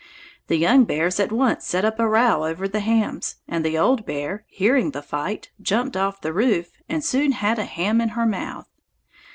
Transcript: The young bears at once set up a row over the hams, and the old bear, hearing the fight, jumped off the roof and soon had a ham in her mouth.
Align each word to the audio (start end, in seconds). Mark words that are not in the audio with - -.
The 0.47 0.55
young 0.55 0.85
bears 0.85 1.19
at 1.19 1.31
once 1.31 1.63
set 1.63 1.85
up 1.85 1.99
a 1.99 2.07
row 2.09 2.43
over 2.43 2.67
the 2.67 2.79
hams, 2.79 3.35
and 3.47 3.63
the 3.63 3.77
old 3.77 4.03
bear, 4.03 4.45
hearing 4.47 4.89
the 4.93 5.03
fight, 5.03 5.51
jumped 5.61 5.95
off 5.95 6.21
the 6.21 6.33
roof 6.33 6.71
and 6.89 7.03
soon 7.05 7.33
had 7.33 7.59
a 7.59 7.65
ham 7.65 8.01
in 8.01 8.09
her 8.17 8.25
mouth. 8.25 8.67